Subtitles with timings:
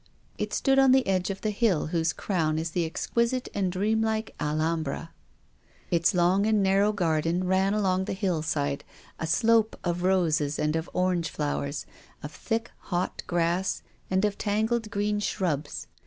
[0.39, 4.01] It stood on the edge of the hill whose crown is the exquisite and dream
[4.01, 5.11] like Alhambra.
[5.91, 8.83] Itslong and narrow garden ran along the hillside,
[9.19, 11.85] a slope of roses and of orange flowers,
[12.23, 15.85] of thick, hot grass and of tangled green shrubs.